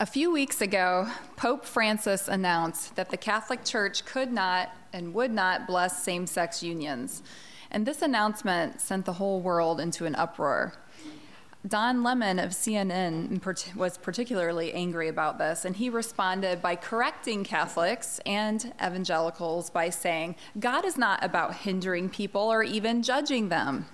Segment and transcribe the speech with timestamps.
[0.00, 5.32] A few weeks ago, Pope Francis announced that the Catholic Church could not and would
[5.32, 7.20] not bless same sex unions.
[7.72, 10.74] And this announcement sent the whole world into an uproar.
[11.66, 18.20] Don Lemon of CNN was particularly angry about this, and he responded by correcting Catholics
[18.24, 23.86] and evangelicals by saying, God is not about hindering people or even judging them.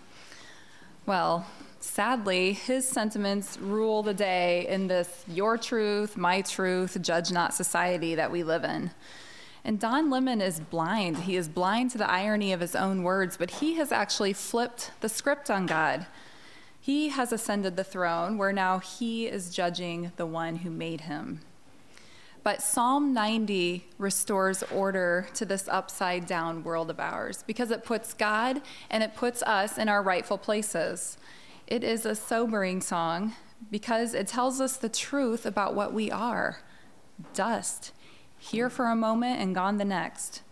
[1.06, 1.46] Well,
[1.84, 8.14] sadly, his sentiments rule the day in this your truth, my truth, judge not society
[8.14, 8.90] that we live in.
[9.64, 11.18] And Don Lemon is blind.
[11.18, 14.90] He is blind to the irony of his own words, but he has actually flipped
[15.00, 16.06] the script on God.
[16.80, 21.40] He has ascended the throne where now he is judging the one who made him.
[22.42, 28.12] But Psalm 90 restores order to this upside down world of ours because it puts
[28.12, 28.60] God
[28.90, 31.16] and it puts us in our rightful places.
[31.66, 33.32] It is a sobering song
[33.70, 36.60] because it tells us the truth about what we are
[37.32, 37.92] dust,
[38.38, 40.42] here for a moment and gone the next.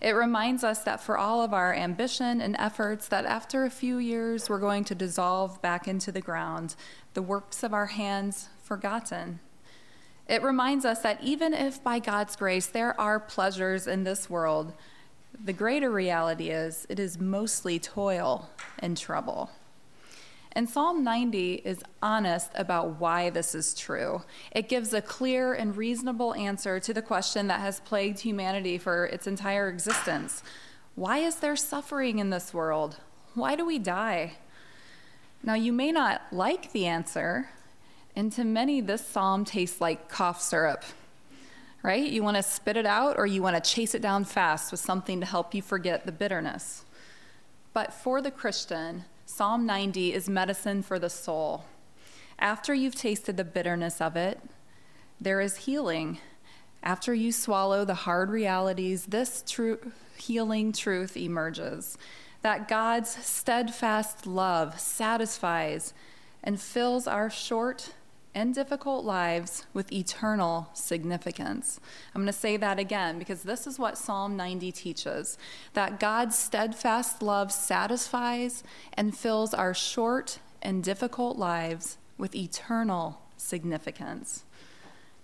[0.00, 3.98] It reminds us that for all of our ambition and efforts, that after a few
[3.98, 6.76] years we're going to dissolve back into the ground,
[7.14, 9.40] the works of our hands forgotten.
[10.28, 14.72] It reminds us that even if by God's grace there are pleasures in this world,
[15.44, 19.50] the greater reality is it is mostly toil and trouble.
[20.52, 24.22] And Psalm 90 is honest about why this is true.
[24.50, 29.06] It gives a clear and reasonable answer to the question that has plagued humanity for
[29.06, 30.42] its entire existence
[30.96, 32.96] Why is there suffering in this world?
[33.34, 34.32] Why do we die?
[35.42, 37.48] Now, you may not like the answer,
[38.14, 40.84] and to many, this psalm tastes like cough syrup,
[41.82, 42.10] right?
[42.10, 44.80] You want to spit it out or you want to chase it down fast with
[44.80, 46.84] something to help you forget the bitterness.
[47.72, 51.64] But for the Christian, Psalm 90 is medicine for the soul.
[52.40, 54.40] After you've tasted the bitterness of it,
[55.20, 56.18] there is healing.
[56.82, 61.96] After you swallow the hard realities, this true healing truth emerges
[62.42, 65.94] that God's steadfast love satisfies
[66.42, 67.94] and fills our short
[68.34, 71.80] and difficult lives with eternal significance.
[72.14, 75.36] I'm going to say that again because this is what Psalm 90 teaches
[75.74, 84.44] that God's steadfast love satisfies and fills our short and difficult lives with eternal significance.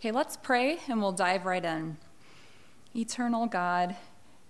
[0.00, 1.98] Okay, let's pray and we'll dive right in.
[2.94, 3.94] Eternal God,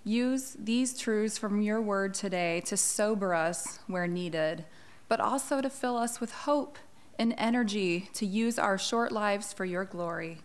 [0.05, 4.65] use these truths from your word today to sober us where needed,
[5.09, 6.79] but also to fill us with hope
[7.19, 10.39] and energy to use our short lives for your glory.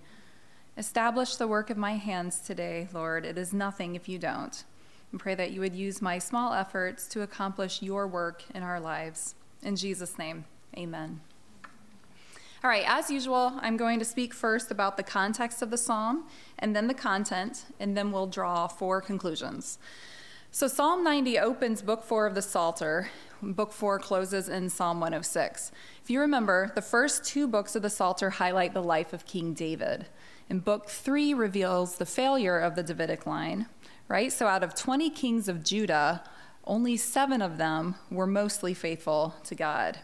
[0.78, 3.26] Establish the work of my hands today, Lord.
[3.26, 4.64] It is nothing if you don't.
[5.12, 8.80] And pray that you would use my small efforts to accomplish your work in our
[8.80, 9.36] lives.
[9.62, 10.46] In Jesus' name,
[10.78, 11.20] amen.
[12.64, 16.28] All right, as usual, I'm going to speak first about the context of the psalm,
[16.60, 19.80] and then the content, and then we'll draw four conclusions.
[20.54, 23.10] So, Psalm 90 opens Book 4 of the Psalter.
[23.42, 25.72] Book 4 closes in Psalm 106.
[26.04, 29.54] If you remember, the first two books of the Psalter highlight the life of King
[29.54, 30.08] David.
[30.50, 33.68] And Book 3 reveals the failure of the Davidic line,
[34.10, 34.30] right?
[34.30, 36.22] So, out of 20 kings of Judah,
[36.66, 40.00] only seven of them were mostly faithful to God.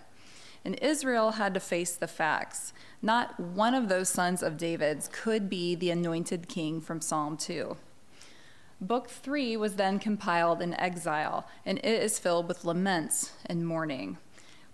[0.64, 2.72] And Israel had to face the facts.
[3.02, 7.76] Not one of those sons of David's could be the anointed king from Psalm 2.
[8.80, 14.18] Book three was then compiled in exile, and it is filled with laments and mourning.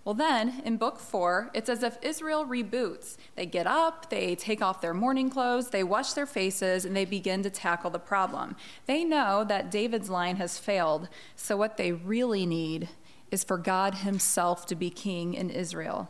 [0.03, 3.15] Well, then, in book four, it's as if Israel reboots.
[3.37, 7.05] They get up, they take off their mourning clothes, they wash their faces, and they
[7.05, 8.57] begin to tackle the problem.
[8.85, 12.89] They know that David's line has failed, so what they really need
[13.31, 16.09] is for God Himself to be king in Israel.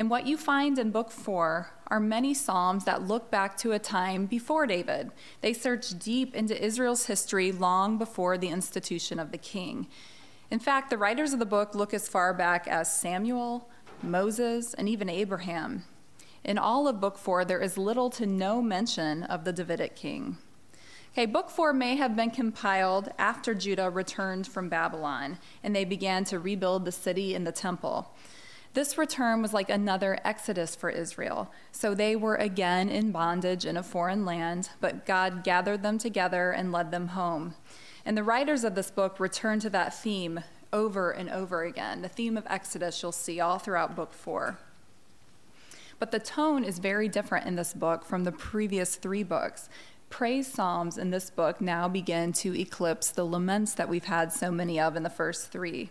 [0.00, 3.78] And what you find in Book 4 are many Psalms that look back to a
[3.78, 5.10] time before David.
[5.42, 9.88] They search deep into Israel's history long before the institution of the king.
[10.50, 13.68] In fact, the writers of the book look as far back as Samuel,
[14.02, 15.84] Moses, and even Abraham.
[16.44, 20.38] In all of Book 4, there is little to no mention of the Davidic king.
[21.12, 26.24] Okay, Book 4 may have been compiled after Judah returned from Babylon and they began
[26.24, 28.14] to rebuild the city and the temple.
[28.72, 31.50] This return was like another exodus for Israel.
[31.72, 36.52] So they were again in bondage in a foreign land, but God gathered them together
[36.52, 37.54] and led them home.
[38.04, 40.40] And the writers of this book return to that theme
[40.72, 42.02] over and over again.
[42.02, 44.58] The theme of Exodus you'll see all throughout book four.
[45.98, 49.68] But the tone is very different in this book from the previous three books.
[50.08, 54.50] Praise Psalms in this book now begin to eclipse the laments that we've had so
[54.50, 55.90] many of in the first three.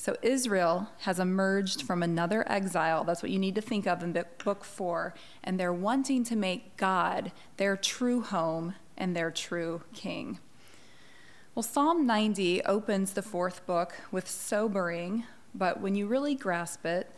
[0.00, 3.02] So Israel has emerged from another exile.
[3.02, 4.12] That's what you need to think of in
[4.44, 5.12] book four.
[5.42, 10.38] And they're wanting to make God their true home and their true king.
[11.54, 17.10] Well, Psalm 90 opens the fourth book with sobering, but when you really grasp it,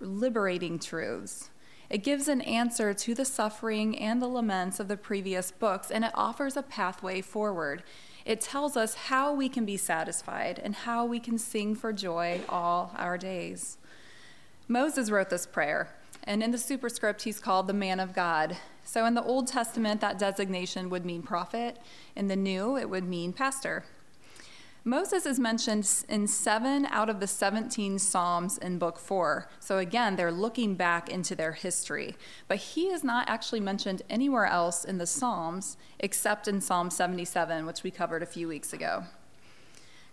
[0.00, 1.50] liberating truths.
[1.90, 6.02] It gives an answer to the suffering and the laments of the previous books, and
[6.02, 7.82] it offers a pathway forward.
[8.24, 12.40] It tells us how we can be satisfied and how we can sing for joy
[12.48, 13.78] all our days.
[14.68, 18.56] Moses wrote this prayer, and in the superscript, he's called the man of God.
[18.84, 21.78] So in the Old Testament, that designation would mean prophet.
[22.14, 23.84] In the New, it would mean pastor.
[24.84, 29.48] Moses is mentioned in seven out of the 17 Psalms in Book Four.
[29.60, 32.16] So again, they're looking back into their history.
[32.48, 37.64] But he is not actually mentioned anywhere else in the Psalms except in Psalm 77,
[37.64, 39.04] which we covered a few weeks ago.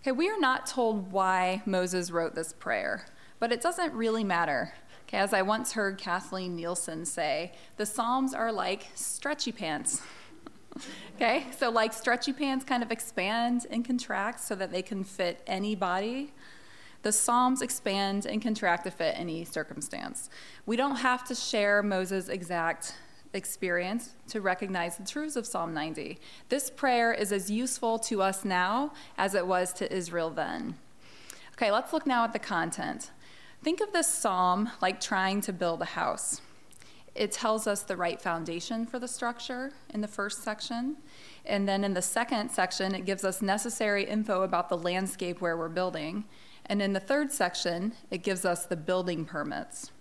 [0.02, 3.08] Okay, we are not told why Moses wrote this prayer,
[3.40, 4.74] but it doesn't really matter.
[5.08, 10.04] Okay, as I once heard Kathleen Nielsen say, the Psalms are like stretchy pants.
[11.16, 15.42] Okay, so like stretchy pants kind of expand and contract so that they can fit
[15.48, 16.34] any body.
[17.02, 20.30] The Psalms expand and contract to fit any circumstance.
[20.66, 22.96] We don't have to share Moses' exact
[23.34, 26.20] experience to recognize the truths of Psalm 90.
[26.50, 30.76] This prayer is as useful to us now as it was to Israel then.
[31.54, 33.12] Okay, let's look now at the content.
[33.64, 36.42] Think of this psalm like trying to build a house.
[37.16, 40.98] It tells us the right foundation for the structure in the first section.
[41.46, 45.58] And then in the second section, it gives us necessary info about the landscape where
[45.58, 46.26] we're building.
[46.66, 49.92] And in the third section, it gives us the building permits.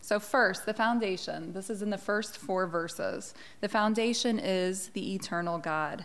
[0.00, 1.52] So, first, the foundation.
[1.52, 3.34] This is in the first four verses.
[3.60, 6.04] The foundation is the eternal God.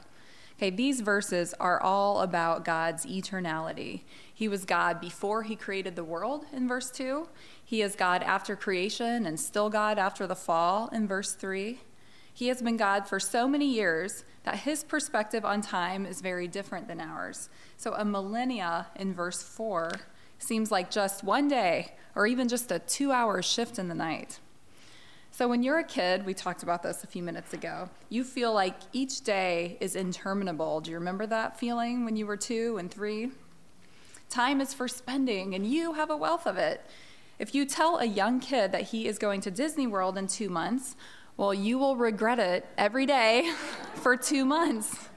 [0.62, 4.02] Okay, these verses are all about God's eternality.
[4.32, 7.28] He was God before he created the world in verse 2.
[7.66, 11.80] He is God after creation and still God after the fall in verse 3.
[12.32, 16.48] He has been God for so many years that his perspective on time is very
[16.48, 17.50] different than ours.
[17.76, 19.94] So a millennia in verse 4
[20.38, 24.40] seems like just one day or even just a two hour shift in the night.
[25.42, 28.54] So, when you're a kid, we talked about this a few minutes ago, you feel
[28.54, 30.82] like each day is interminable.
[30.82, 33.32] Do you remember that feeling when you were two and three?
[34.30, 36.86] Time is for spending, and you have a wealth of it.
[37.40, 40.48] If you tell a young kid that he is going to Disney World in two
[40.48, 40.96] months,
[41.38, 43.52] well, you will regret it every day
[43.96, 45.10] for two months.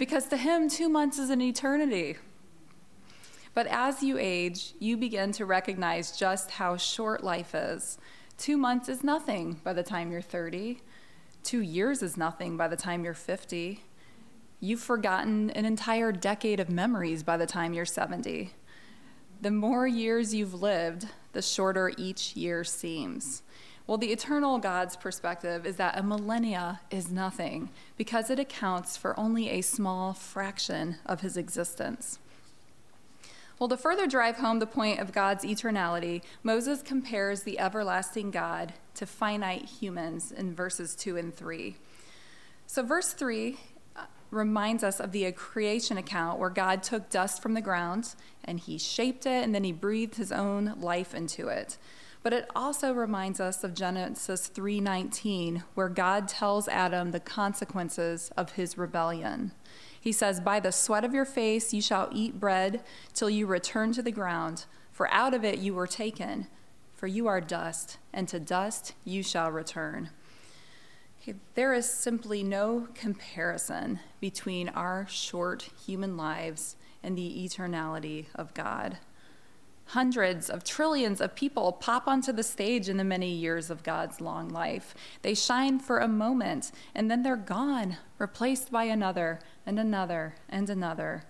[0.00, 2.16] Because to him, two months is an eternity.
[3.54, 7.98] But as you age, you begin to recognize just how short life is
[8.36, 10.80] Two months is nothing by the time you're 30.
[11.42, 13.82] Two years is nothing by the time you're 50.
[14.60, 18.52] You've forgotten an entire decade of memories by the time you're 70.
[19.40, 23.42] The more years you've lived, the shorter each year seems.
[23.86, 29.18] Well, the eternal God's perspective is that a millennia is nothing because it accounts for
[29.20, 32.18] only a small fraction of his existence.
[33.58, 38.74] Well, to further drive home the point of God's eternality, Moses compares the everlasting God
[38.94, 41.76] to finite humans in verses 2 and 3.
[42.66, 43.56] So, verse 3
[43.94, 48.58] uh, reminds us of the creation account where God took dust from the ground and
[48.58, 51.78] he shaped it and then he breathed his own life into it.
[52.24, 58.52] But it also reminds us of Genesis 3:19 where God tells Adam the consequences of
[58.52, 59.52] his rebellion.
[60.04, 62.82] He says, By the sweat of your face you shall eat bread
[63.14, 66.46] till you return to the ground, for out of it you were taken,
[66.92, 70.10] for you are dust, and to dust you shall return.
[71.54, 78.98] There is simply no comparison between our short human lives and the eternality of God.
[79.88, 84.20] Hundreds of trillions of people pop onto the stage in the many years of God's
[84.20, 84.94] long life.
[85.22, 90.70] They shine for a moment and then they're gone, replaced by another and another and
[90.70, 91.24] another.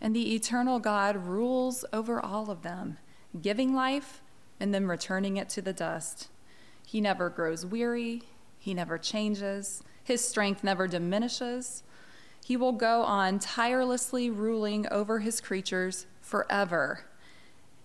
[0.00, 2.98] And the eternal God rules over all of them,
[3.42, 4.22] giving life
[4.58, 6.28] and then returning it to the dust.
[6.86, 8.22] He never grows weary,
[8.58, 11.82] he never changes, his strength never diminishes.
[12.44, 17.04] He will go on tirelessly ruling over his creatures forever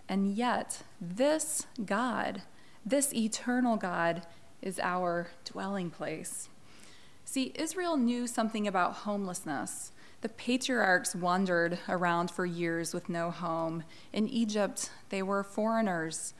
[0.07, 2.43] and yet, this God,
[2.85, 4.25] this eternal God,
[4.61, 6.49] is our dwelling place.
[7.23, 9.91] See, Israel knew something about homelessness.
[10.21, 13.83] The patriarchs wandered around for years with no home.
[14.13, 16.33] In Egypt, they were foreigners.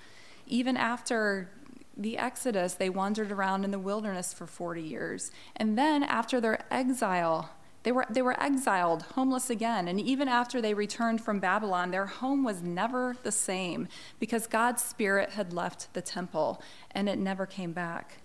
[0.48, 1.50] Even after
[1.98, 5.31] the Exodus, they wandered around in the wilderness for 40 years.
[5.55, 7.51] And then, after their exile,
[7.86, 9.88] They were, they were exiled, homeless again.
[9.88, 13.88] And even after they returned from Babylon, their home was never the same
[14.20, 18.18] because God's Spirit had left the temple and it never came back.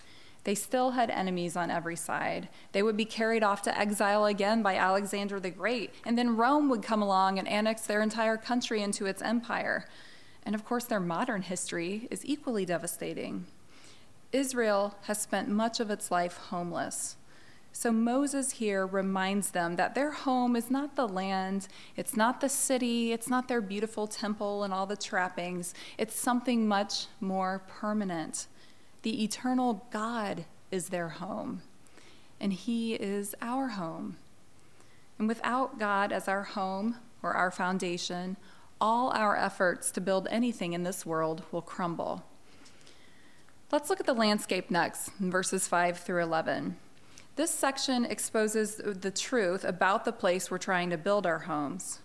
[0.44, 2.48] They still had enemies on every side.
[2.72, 6.70] They would be carried off to exile again by Alexander the Great, and then Rome
[6.70, 9.86] would come along and annex their entire country into its empire.
[10.42, 13.44] And of course, their modern history is equally devastating.
[14.32, 17.16] Israel has spent much of its life homeless.
[17.72, 22.48] So Moses here reminds them that their home is not the land, it's not the
[22.48, 25.72] city, it's not their beautiful temple and all the trappings.
[25.96, 28.48] It's something much more permanent.
[29.02, 31.62] The eternal God is their home,
[32.40, 34.16] and He is our home.
[35.18, 38.36] And without God as our home or our foundation,
[38.80, 42.24] all our efforts to build anything in this world will crumble.
[43.70, 46.76] Let's look at the landscape next, verses 5 through 11.
[47.36, 52.00] This section exposes the truth about the place we're trying to build our homes.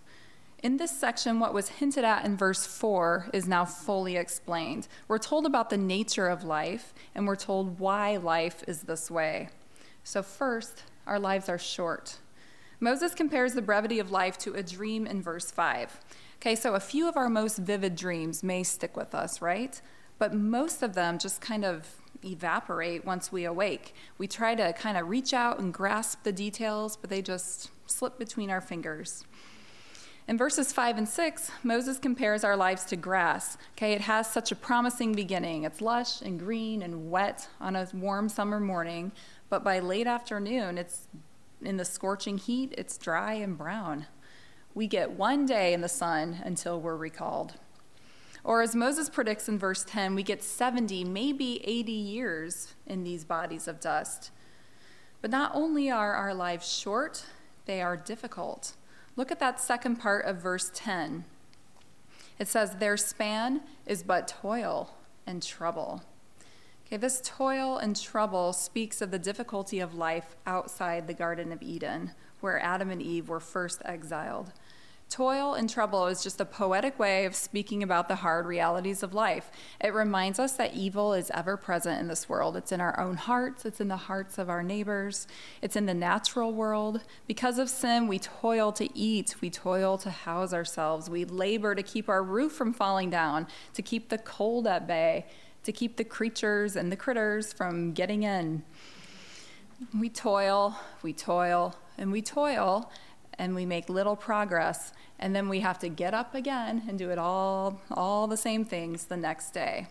[0.62, 4.88] In this section, what was hinted at in verse 4 is now fully explained.
[5.06, 9.50] We're told about the nature of life, and we're told why life is this way.
[10.02, 12.18] So, first, our lives are short.
[12.80, 16.00] Moses compares the brevity of life to a dream in verse 5.
[16.36, 19.80] Okay, so a few of our most vivid dreams may stick with us, right?
[20.18, 23.94] But most of them just kind of evaporate once we awake.
[24.18, 28.18] We try to kind of reach out and grasp the details, but they just slip
[28.18, 29.24] between our fingers.
[30.28, 33.56] In verses 5 and 6, Moses compares our lives to grass.
[33.76, 35.62] Okay, it has such a promising beginning.
[35.62, 39.12] It's lush and green and wet on a warm summer morning,
[39.48, 41.06] but by late afternoon, it's
[41.62, 44.06] in the scorching heat, it's dry and brown.
[44.74, 47.54] We get one day in the sun until we're recalled.
[48.46, 53.24] Or as Moses predicts in verse 10, we get 70, maybe 80 years in these
[53.24, 54.30] bodies of dust.
[55.20, 57.24] But not only are our lives short,
[57.64, 58.74] they are difficult.
[59.16, 61.24] Look at that second part of verse 10.
[62.38, 64.94] It says, Their span is but toil
[65.26, 66.04] and trouble.
[66.86, 71.62] Okay, this toil and trouble speaks of the difficulty of life outside the Garden of
[71.62, 74.52] Eden, where Adam and Eve were first exiled.
[75.08, 79.14] Toil and trouble is just a poetic way of speaking about the hard realities of
[79.14, 79.52] life.
[79.80, 82.56] It reminds us that evil is ever present in this world.
[82.56, 85.28] It's in our own hearts, it's in the hearts of our neighbors,
[85.62, 87.02] it's in the natural world.
[87.28, 91.84] Because of sin, we toil to eat, we toil to house ourselves, we labor to
[91.84, 95.26] keep our roof from falling down, to keep the cold at bay,
[95.62, 98.64] to keep the creatures and the critters from getting in.
[99.96, 102.90] We toil, we toil, and we toil
[103.38, 107.10] and we make little progress and then we have to get up again and do
[107.10, 109.86] it all all the same things the next day.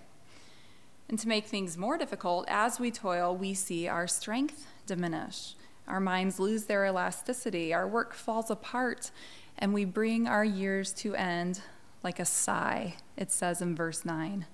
[1.10, 5.56] And to make things more difficult as we toil we see our strength diminish.
[5.88, 9.12] Our minds lose their elasticity our work falls apart
[9.58, 11.62] and we bring our years to end
[12.04, 14.46] like a sigh it says in verse 9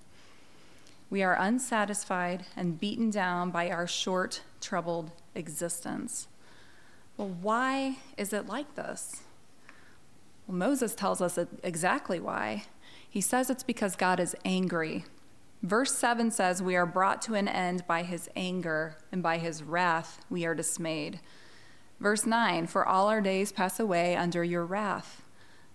[1.10, 6.28] we are unsatisfied and beaten down by our short troubled existence
[7.22, 9.22] well, why is it like this?
[10.48, 12.64] Well, Moses tells us exactly why.
[13.08, 15.06] He says it's because God is angry.
[15.62, 19.62] Verse 7 says, We are brought to an end by his anger, and by his
[19.62, 21.20] wrath we are dismayed.
[22.00, 25.22] Verse 9, For all our days pass away under your wrath.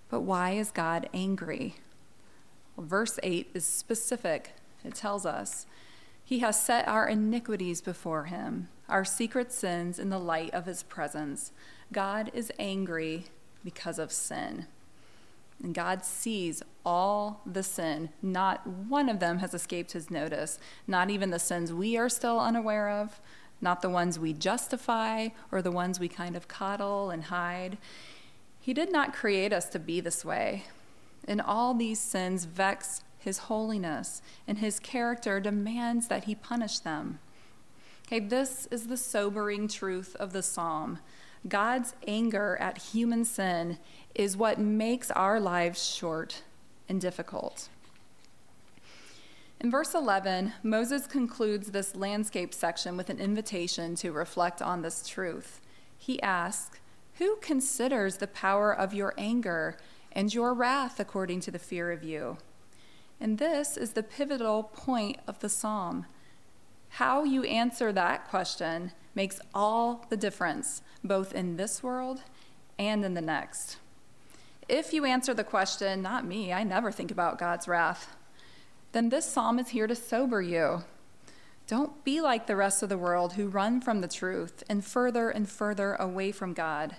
[0.09, 1.77] But why is God angry?
[2.75, 4.55] Well, verse 8 is specific.
[4.85, 5.67] It tells us,
[6.25, 10.83] He has set our iniquities before him our secret sins in the light of his
[10.83, 11.53] presence.
[11.93, 13.27] God is angry
[13.65, 14.67] because of sin.
[15.63, 18.11] And God sees all the sin.
[18.21, 22.39] Not one of them has escaped his notice, not even the sins we are still
[22.39, 23.21] unaware of,
[23.61, 27.79] not the ones we justify or the ones we kind of coddle and hide.
[28.61, 30.65] He did not create us to be this way.
[31.27, 37.19] And all these sins vex his holiness, and his character demands that he punish them.
[38.07, 41.01] Okay, this is the sobering truth of the psalm.
[41.49, 43.79] God's anger at human sin
[44.15, 46.43] is what makes our lives short
[46.89, 47.69] and difficult.
[49.61, 55.09] In verse 11, Moses concludes this landscape section with an invitation to reflect on this
[55.09, 55.61] truth.
[55.99, 56.79] He asks,
[57.15, 59.79] Who considers the power of your anger
[60.13, 62.39] and your wrath according to the fear of you?
[63.21, 66.07] And this is the pivotal point of the psalm.
[66.97, 72.23] How you answer that question makes all the difference, both in this world
[72.79, 73.77] and in the next.
[74.67, 78.17] If you answer the question, not me, I never think about God's wrath,
[78.93, 80.85] then this psalm is here to sober you.
[81.67, 85.29] Don't be like the rest of the world who run from the truth and further
[85.29, 86.97] and further away from God.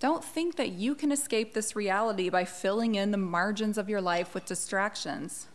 [0.00, 4.00] Don't think that you can escape this reality by filling in the margins of your
[4.00, 5.46] life with distractions.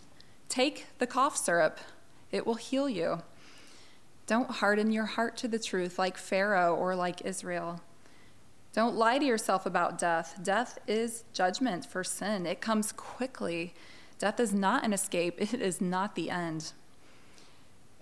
[0.48, 1.82] Take the cough syrup,
[2.32, 3.22] it will heal you.
[4.25, 7.82] Don't harden your heart to the truth like Pharaoh or like Israel.
[8.74, 10.39] Don't lie to yourself about death.
[10.42, 13.74] Death is judgment for sin, it comes quickly.
[14.18, 16.74] Death is not an escape, it is not the end.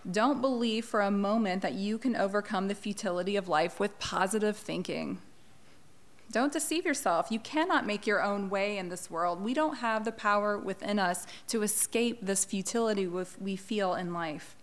[0.10, 4.58] Don't believe for a moment that you can overcome the futility of life with positive
[4.58, 5.20] thinking.
[6.32, 7.30] Don't deceive yourself.
[7.30, 9.42] You cannot make your own way in this world.
[9.42, 14.56] We don't have the power within us to escape this futility we feel in life.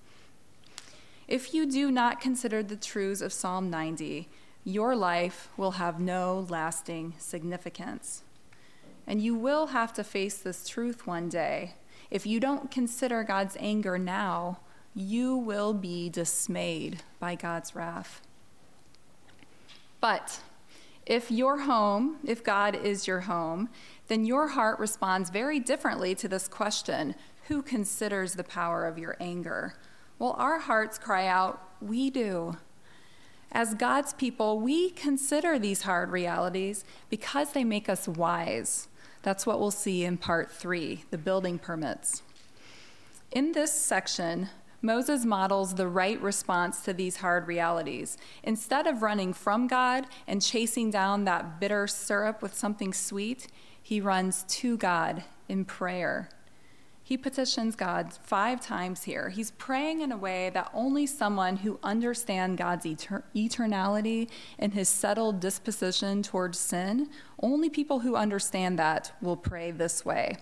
[1.28, 4.30] If you do not consider the truths of Psalm 90,
[4.64, 8.22] your life will have no lasting significance.
[9.06, 11.74] And you will have to face this truth one day.
[12.10, 14.60] If you don't consider God's anger now,
[14.94, 18.22] you will be dismayed by God's wrath.
[20.00, 20.40] But
[21.04, 23.68] if your home, if God is your home,
[24.06, 27.14] then your heart responds very differently to this question
[27.48, 29.74] Who considers the power of your anger?
[30.18, 32.56] Well, our hearts cry out, We do.
[33.52, 38.88] As God's people, we consider these hard realities because they make us wise.
[39.22, 42.22] That's what we'll see in part three the building permits.
[43.30, 44.48] In this section,
[44.80, 48.16] Moses models the right response to these hard realities.
[48.42, 53.48] Instead of running from God and chasing down that bitter syrup with something sweet,
[53.82, 56.28] he runs to God in prayer.
[57.08, 59.30] He petitions God five times here.
[59.30, 64.90] He's praying in a way that only someone who understands God's etern- eternality and his
[64.90, 67.08] settled disposition towards sin,
[67.42, 70.36] only people who understand that will pray this way.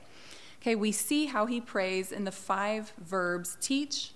[0.61, 4.11] Okay, we see how he prays in the five verbs teach,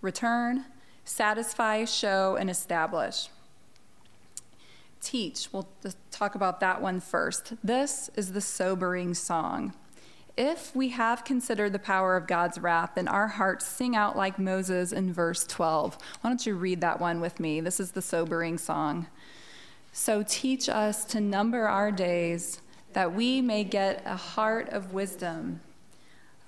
[0.00, 0.64] return,
[1.04, 3.30] satisfy, show, and establish.
[5.00, 5.66] Teach, we'll
[6.12, 7.54] talk about that one first.
[7.64, 9.74] This is the sobering song.
[10.36, 14.38] If we have considered the power of God's wrath, then our hearts sing out like
[14.38, 15.96] Moses in verse 12.
[16.20, 17.60] Why don't you read that one with me?
[17.60, 19.06] This is the sobering song.
[19.92, 22.60] So teach us to number our days
[22.92, 25.60] that we may get a heart of wisdom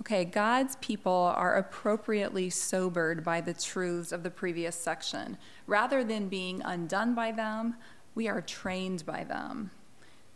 [0.00, 5.36] Okay, God's people are appropriately sobered by the truths of the previous section.
[5.66, 7.74] Rather than being undone by them,
[8.14, 9.70] we are trained by them.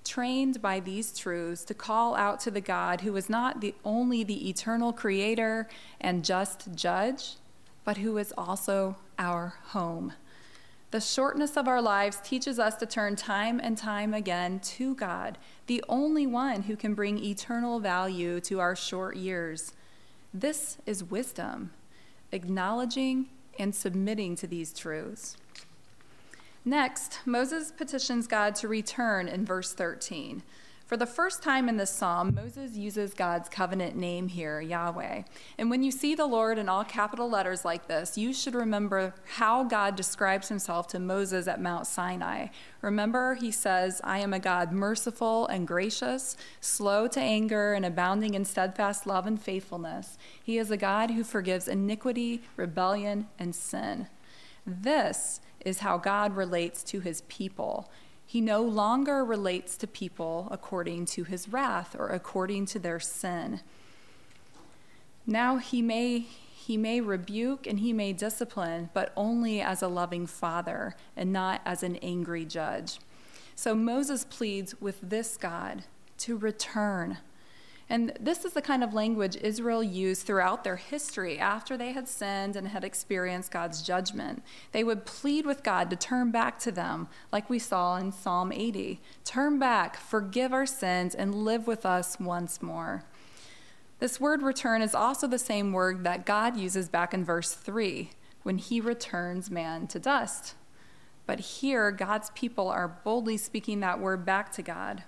[0.05, 4.25] Trained by these truths to call out to the God who is not the, only
[4.25, 5.69] the eternal creator
[6.01, 7.37] and just judge,
[7.85, 10.13] but who is also our home.
[10.91, 15.39] The shortness of our lives teaches us to turn time and time again to God,
[15.67, 19.73] the only one who can bring eternal value to our short years.
[20.35, 21.71] This is wisdom,
[22.31, 25.39] acknowledging and submitting to these truths.
[26.65, 30.43] Next, Moses petitions God to return in verse 13.
[30.87, 35.23] For the first time in this psalm, Moses uses God's covenant name here, Yahweh.
[35.57, 39.15] And when you see the Lord in all capital letters like this, you should remember
[39.37, 42.49] how God describes himself to Moses at Mount Sinai.
[42.83, 48.35] Remember, he says, I am a God merciful and gracious, slow to anger, and abounding
[48.35, 50.19] in steadfast love and faithfulness.
[50.45, 54.09] He is a God who forgives iniquity, rebellion, and sin.
[54.67, 57.91] This is how God relates to his people.
[58.25, 63.61] He no longer relates to people according to his wrath or according to their sin.
[65.27, 66.27] Now he may
[66.63, 71.61] he may rebuke and he may discipline, but only as a loving father and not
[71.65, 73.01] as an angry judge.
[73.57, 75.83] So Moses pleads with this God
[76.19, 77.19] to return
[77.93, 82.09] and this is the kind of language Israel used throughout their history after they had
[82.09, 84.43] sinned and had experienced God's judgment.
[84.73, 88.51] They would plead with God to turn back to them, like we saw in Psalm
[88.51, 93.05] 80 Turn back, forgive our sins, and live with us once more.
[93.99, 98.09] This word return is also the same word that God uses back in verse 3
[98.43, 100.55] when he returns man to dust.
[101.27, 105.05] But here, God's people are boldly speaking that word back to God.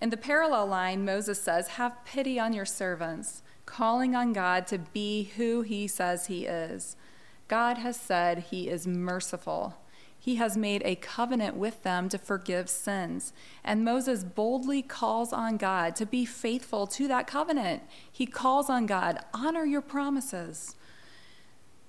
[0.00, 4.78] In the parallel line, Moses says, Have pity on your servants, calling on God to
[4.78, 6.96] be who he says he is.
[7.48, 9.74] God has said he is merciful.
[10.18, 13.32] He has made a covenant with them to forgive sins.
[13.62, 17.84] And Moses boldly calls on God to be faithful to that covenant.
[18.10, 20.74] He calls on God, honor your promises.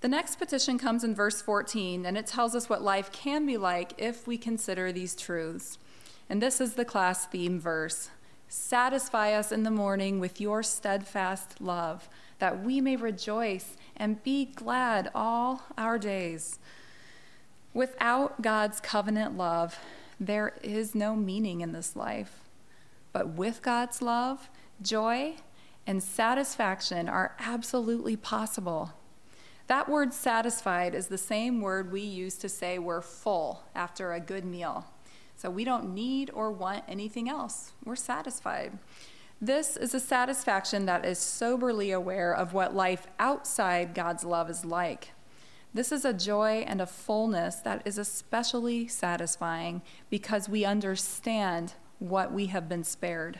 [0.01, 3.57] The next petition comes in verse 14, and it tells us what life can be
[3.57, 5.79] like if we consider these truths.
[6.29, 8.09] And this is the class theme verse
[8.49, 12.07] Satisfy us in the morning with your steadfast love,
[12.39, 16.59] that we may rejoice and be glad all our days.
[17.73, 19.77] Without God's covenant love,
[20.17, 22.39] there is no meaning in this life.
[23.11, 24.49] But with God's love,
[24.81, 25.35] joy,
[25.85, 28.93] and satisfaction are absolutely possible.
[29.67, 34.19] That word satisfied is the same word we use to say we're full after a
[34.21, 34.85] good meal.
[35.37, 37.71] So we don't need or want anything else.
[37.85, 38.77] We're satisfied.
[39.39, 44.65] This is a satisfaction that is soberly aware of what life outside God's love is
[44.65, 45.11] like.
[45.75, 52.33] This is a joy and a fullness that is especially satisfying because we understand what
[52.33, 53.39] we have been spared.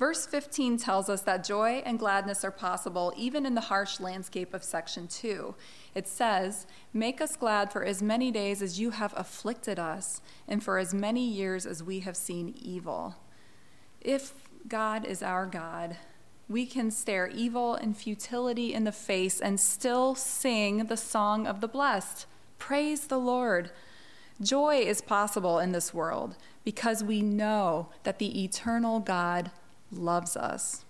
[0.00, 4.52] Verse 15 tells us that joy and gladness are possible even in the harsh landscape
[4.52, 5.54] of section 2.
[5.94, 10.62] It says, Make us glad for as many days as you have afflicted us, and
[10.62, 13.16] for as many years as we have seen evil.
[14.00, 14.34] If
[14.66, 15.96] God is our God,
[16.48, 21.60] we can stare evil and futility in the face and still sing the song of
[21.60, 22.26] the blessed.
[22.58, 23.70] Praise the Lord.
[24.40, 29.50] Joy is possible in this world because we know that the eternal God
[29.92, 30.84] loves us.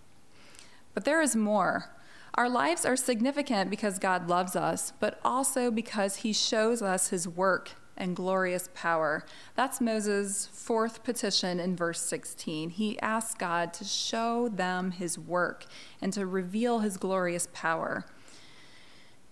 [0.95, 1.91] But there is more.
[2.37, 7.29] Our lives are significant because God loves us, but also because he shows us his
[7.29, 9.25] work and glorious power.
[9.55, 12.71] That's Moses' fourth petition in verse 16.
[12.71, 15.67] He asks God to show them his work
[16.03, 18.05] and to reveal his glorious power.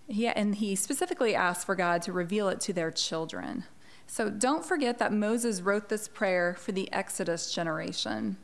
[0.07, 3.65] He, and he specifically asks for God to reveal it to their children.
[4.07, 8.37] So don't forget that Moses wrote this prayer for the Exodus generation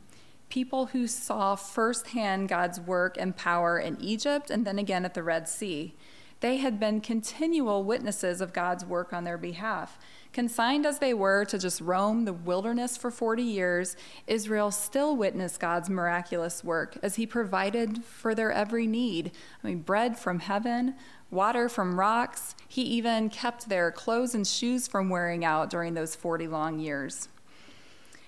[0.50, 5.22] people who saw firsthand God's work and power in Egypt and then again at the
[5.22, 5.94] Red Sea.
[6.40, 9.98] They had been continual witnesses of God's work on their behalf.
[10.32, 15.60] Consigned as they were to just roam the wilderness for 40 years, Israel still witnessed
[15.60, 19.32] God's miraculous work as He provided for their every need.
[19.62, 20.94] I mean, bread from heaven,
[21.30, 22.54] water from rocks.
[22.66, 27.28] He even kept their clothes and shoes from wearing out during those 40 long years.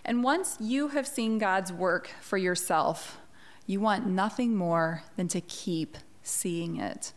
[0.05, 3.21] And once you have seen God's work for yourself,
[3.67, 7.13] you want nothing more than to keep seeing it.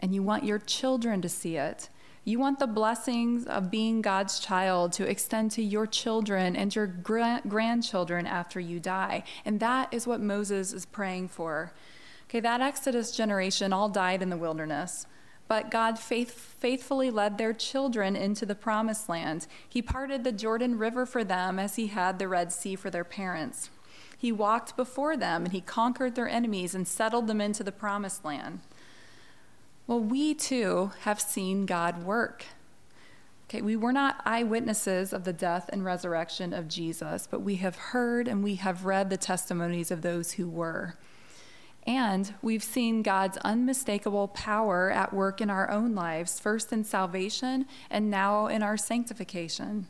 [0.00, 1.88] And you want your children to see it.
[2.24, 6.86] You want the blessings of being God's child to extend to your children and your
[6.86, 9.24] gra- grandchildren after you die.
[9.44, 11.72] And that is what Moses is praying for.
[12.28, 15.06] Okay, that Exodus generation all died in the wilderness.
[15.52, 19.46] But God faith, faithfully led their children into the promised land.
[19.68, 23.04] He parted the Jordan River for them as he had the Red Sea for their
[23.04, 23.68] parents.
[24.16, 28.24] He walked before them and he conquered their enemies and settled them into the promised
[28.24, 28.60] land.
[29.86, 32.46] Well, we too have seen God work.
[33.44, 37.76] Okay, we were not eyewitnesses of the death and resurrection of Jesus, but we have
[37.76, 40.96] heard and we have read the testimonies of those who were.
[41.86, 47.66] And we've seen God's unmistakable power at work in our own lives, first in salvation
[47.90, 49.88] and now in our sanctification.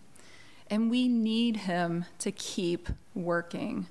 [0.70, 3.88] And we need Him to keep working.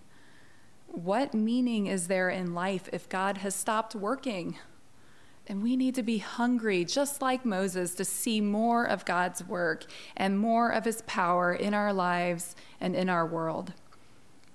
[0.88, 4.58] What meaning is there in life if God has stopped working?
[5.48, 9.86] And we need to be hungry, just like Moses, to see more of God's work
[10.18, 13.74] and more of His power in our lives and in our world.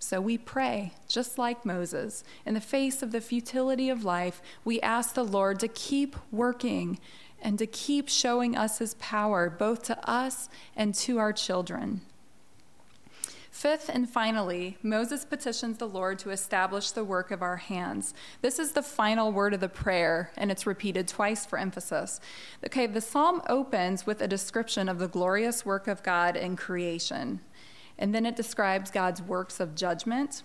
[0.07, 2.23] So we pray, just like Moses.
[2.45, 7.01] In the face of the futility of life, we ask the Lord to keep working
[7.43, 12.03] and to keep showing us his power, both to us and to our children.
[13.51, 18.15] Fifth and finally, Moses petitions the Lord to establish the work of our hands.
[18.43, 22.21] This is the final word of the prayer, and it's repeated twice for emphasis.
[22.65, 27.41] Okay, the psalm opens with a description of the glorious work of God in creation.
[27.99, 30.43] And then it describes God's works of judgment.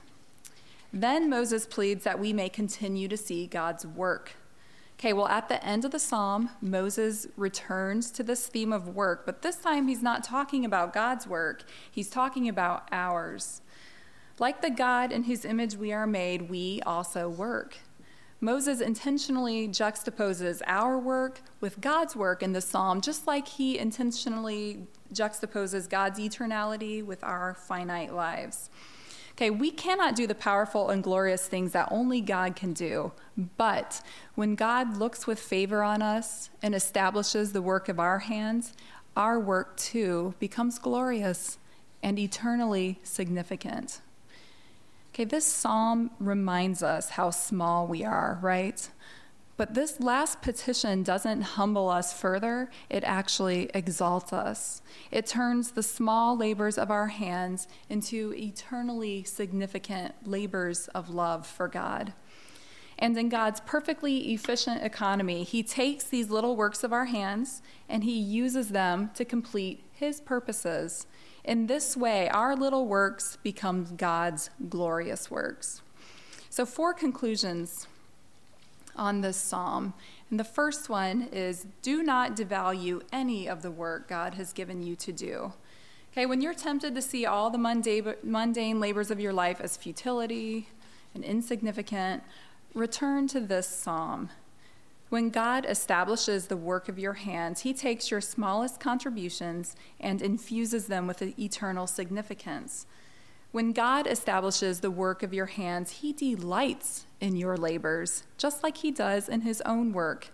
[0.93, 4.33] Then Moses pleads that we may continue to see God's work.
[4.99, 9.25] Okay, well, at the end of the psalm, Moses returns to this theme of work,
[9.25, 13.61] but this time he's not talking about God's work, he's talking about ours.
[14.37, 17.77] Like the God in whose image we are made, we also work.
[18.43, 24.87] Moses intentionally juxtaposes our work with God's work in the psalm, just like he intentionally
[25.13, 28.71] juxtaposes God's eternality with our finite lives.
[29.33, 33.11] Okay, we cannot do the powerful and glorious things that only God can do,
[33.57, 34.01] but
[34.33, 38.73] when God looks with favor on us and establishes the work of our hands,
[39.15, 41.59] our work too becomes glorious
[42.01, 44.01] and eternally significant.
[45.13, 48.89] Okay, this psalm reminds us how small we are, right?
[49.57, 54.81] But this last petition doesn't humble us further, it actually exalts us.
[55.11, 61.67] It turns the small labors of our hands into eternally significant labors of love for
[61.67, 62.13] God.
[62.97, 68.05] And in God's perfectly efficient economy, He takes these little works of our hands and
[68.05, 71.05] He uses them to complete His purposes.
[71.43, 75.81] In this way, our little works become God's glorious works.
[76.49, 77.87] So, four conclusions
[78.95, 79.93] on this psalm.
[80.29, 84.83] And the first one is do not devalue any of the work God has given
[84.83, 85.53] you to do.
[86.11, 90.67] Okay, when you're tempted to see all the mundane, labors of your life as futility
[91.15, 92.23] and insignificant,
[92.73, 94.29] return to this psalm.
[95.11, 100.87] When God establishes the work of your hands, He takes your smallest contributions and infuses
[100.87, 102.85] them with eternal significance.
[103.51, 108.77] When God establishes the work of your hands, He delights in your labors, just like
[108.77, 110.29] He does in His own work.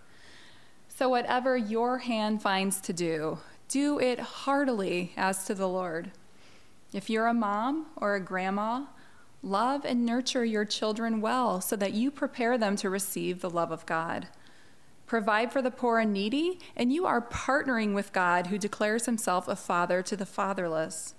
[0.86, 6.12] So, whatever your hand finds to do, do it heartily as to the Lord.
[6.92, 8.84] If you're a mom or a grandma,
[9.42, 13.72] love and nurture your children well so that you prepare them to receive the love
[13.72, 14.28] of God.
[15.08, 19.48] Provide for the poor and needy, and you are partnering with God who declares himself
[19.48, 21.14] a father to the fatherless.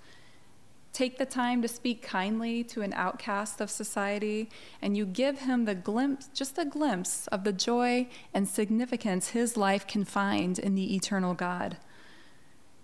[0.93, 4.49] Take the time to speak kindly to an outcast of society,
[4.79, 9.57] and you give him the glimpse, just a glimpse of the joy and significance his
[9.57, 11.77] life can find in the eternal God.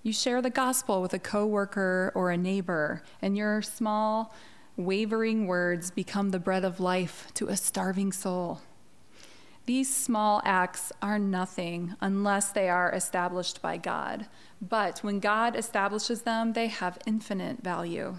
[0.01, 4.33] You share the gospel with a coworker or a neighbor, and your small,
[4.75, 8.61] wavering words become the bread of life to a starving soul.
[9.65, 14.27] These small acts are nothing unless they are established by God.
[14.61, 18.17] But when God establishes them, they have infinite value.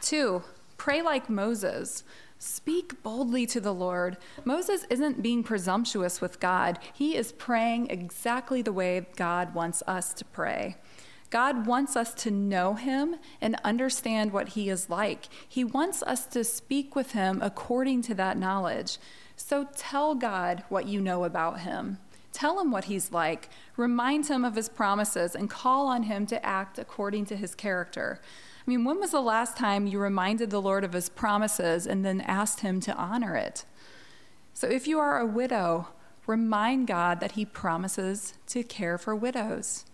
[0.00, 0.42] Two,
[0.78, 2.04] pray like Moses.
[2.38, 4.16] Speak boldly to the Lord.
[4.46, 10.14] Moses isn't being presumptuous with God, he is praying exactly the way God wants us
[10.14, 10.76] to pray.
[11.30, 15.28] God wants us to know him and understand what he is like.
[15.48, 18.98] He wants us to speak with him according to that knowledge.
[19.36, 21.98] So tell God what you know about him.
[22.32, 23.48] Tell him what he's like.
[23.76, 28.20] Remind him of his promises and call on him to act according to his character.
[28.66, 32.04] I mean, when was the last time you reminded the Lord of his promises and
[32.04, 33.64] then asked him to honor it?
[34.52, 35.88] So if you are a widow,
[36.26, 39.86] remind God that he promises to care for widows.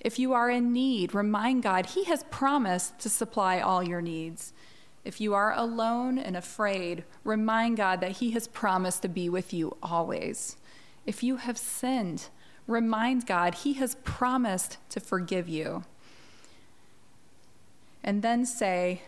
[0.00, 4.52] If you are in need, remind God he has promised to supply all your needs.
[5.08, 9.54] If you are alone and afraid, remind God that He has promised to be with
[9.54, 10.56] you always.
[11.06, 12.28] If you have sinned,
[12.66, 15.84] remind God He has promised to forgive you.
[18.04, 19.00] And then say,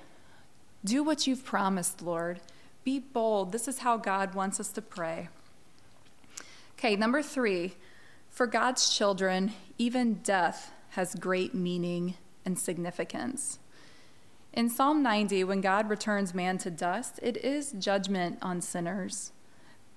[0.83, 2.41] Do what you've promised, Lord.
[2.83, 3.53] Be bold.
[3.53, 5.29] This is how God wants us to pray.
[6.79, 7.75] Okay, number three,
[8.31, 13.59] for God's children, even death has great meaning and significance.
[14.53, 19.33] In Psalm 90, when God returns man to dust, it is judgment on sinners,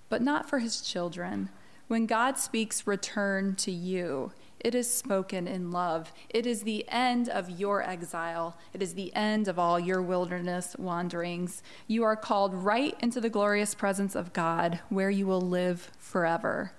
[0.09, 1.49] but not for his children.
[1.87, 6.13] When God speaks return to you, it is spoken in love.
[6.29, 8.57] It is the end of your exile.
[8.73, 11.61] It is the end of all your wilderness wanderings.
[11.87, 16.71] You are called right into the glorious presence of God, where you will live forever.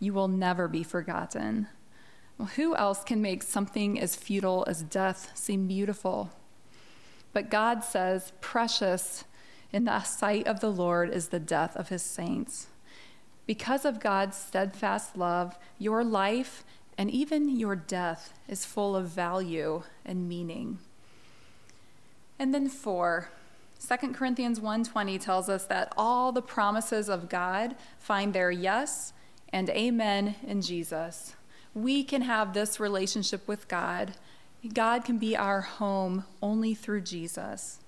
[0.00, 1.68] You will never be forgotten.
[2.40, 6.30] Well, who else can make something as futile as death seem beautiful?
[7.34, 9.24] But God says, Precious
[9.72, 12.68] in the sight of the Lord is the death of his saints.
[13.44, 16.64] Because of God's steadfast love, your life
[16.96, 20.78] and even your death is full of value and meaning.
[22.38, 23.28] And then 4,
[23.86, 29.12] 2 Corinthians 1:20 tells us that all the promises of God find their yes
[29.52, 31.34] and amen in Jesus.
[31.74, 34.14] We can have this relationship with God
[34.74, 37.78] God can be our home only through Jesus.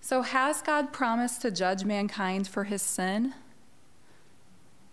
[0.00, 3.34] So, has God promised to judge mankind for his sin?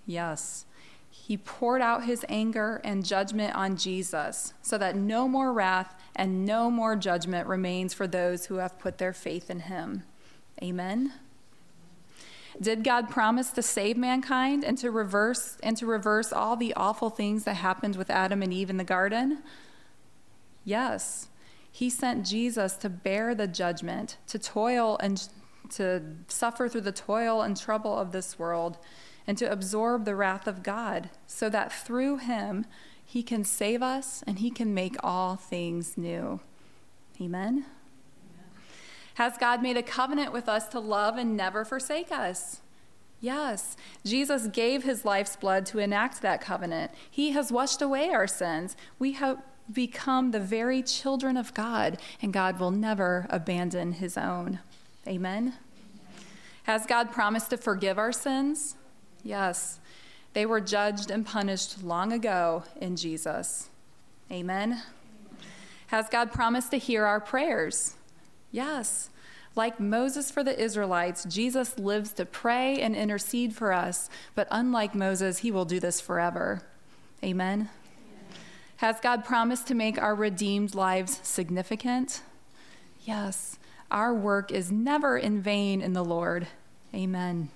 [0.06, 0.66] Yes.
[1.10, 6.46] He poured out his anger and judgment on Jesus so that no more wrath and
[6.46, 10.04] no more judgment remains for those who have put their faith in him.
[10.62, 11.14] Amen.
[12.62, 17.10] Did God promise to save mankind and to reverse and to reverse all the awful
[17.10, 19.44] things that happened with Adam and Eve in the garden?
[20.64, 21.28] Yes,
[21.72, 25.28] he sent Jesus to bear the judgment, to toil and
[25.72, 28.78] to suffer through the toil and trouble of this world,
[29.28, 32.66] and to absorb the wrath of God, so that through him
[33.04, 36.40] he can save us and he can make all things new.
[37.20, 37.66] Amen.
[39.16, 42.62] Has God made a covenant with us to love and never forsake us?
[43.22, 46.92] Yes, Jesus gave his life's blood to enact that covenant.
[47.10, 48.76] He has washed away our sins.
[49.00, 54.60] We have become the very children of God, and God will never abandon his own.
[55.08, 55.54] Amen.
[56.64, 58.76] Has God promised to forgive our sins?
[59.24, 59.80] Yes.
[60.34, 63.70] They were judged and punished long ago in Jesus.
[64.32, 64.82] Amen.
[65.88, 67.96] Has God promised to hear our prayers?
[68.56, 69.10] Yes.
[69.54, 74.96] Like Moses for the Israelites, Jesus lives to pray and intercede for us, but unlike
[74.96, 76.62] Moses, he will do this forever.
[77.22, 77.68] Amen.
[78.78, 82.22] Has God promised to make our redeemed lives significant?
[83.02, 83.60] Yes.
[83.92, 86.48] Our work is never in vain in the Lord.
[86.94, 87.50] Amen.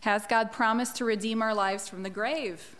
[0.00, 2.74] Has God promised to redeem our lives from the grave?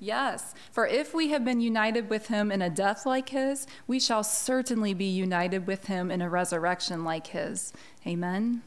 [0.00, 3.98] Yes, for if we have been united with him in a death like his, we
[3.98, 7.72] shall certainly be united with him in a resurrection like his.
[8.06, 8.62] Amen.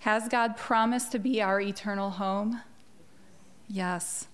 [0.00, 2.62] Has God promised to be our eternal home?
[3.68, 4.28] Yes.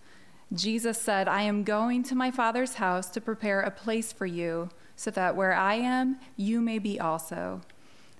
[0.53, 4.69] Jesus said, I am going to my Father's house to prepare a place for you,
[4.95, 7.63] so that where I am, you may be also.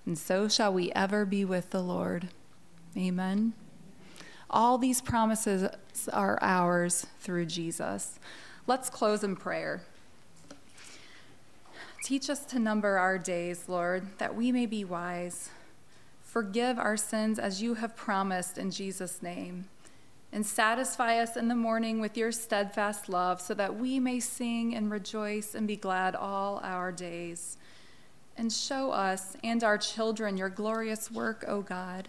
[0.07, 2.29] And so shall we ever be with the Lord.
[2.97, 3.53] Amen.
[4.53, 5.67] All these promises
[6.13, 8.19] are ours through Jesus.
[8.67, 9.83] Let's close in prayer.
[12.05, 15.49] Teach us to number our days, Lord, that we may be wise.
[16.21, 19.69] Forgive our sins as you have promised in Jesus' name.
[20.33, 24.75] And satisfy us in the morning with your steadfast love, so that we may sing
[24.75, 27.57] and rejoice and be glad all our days.
[28.37, 32.09] And show us and our children your glorious work, O God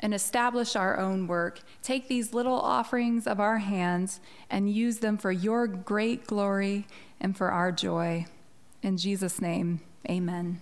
[0.00, 1.60] and establish our own work.
[1.82, 6.86] Take these little offerings of our hands and use them for your great glory
[7.20, 8.26] and for our joy.
[8.82, 10.60] In Jesus' name, amen.